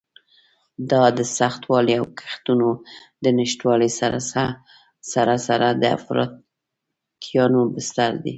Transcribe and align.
دا 0.91 1.03
د 1.17 1.19
سختوالي 1.37 1.93
او 1.99 2.05
کښتونو 2.19 2.69
د 3.23 3.25
نشتوالي 3.39 3.89
سره 5.11 5.35
سره 5.47 5.67
د 5.81 5.83
افراطیانو 5.97 7.59
بستر 7.73 8.11
دی. 8.23 8.29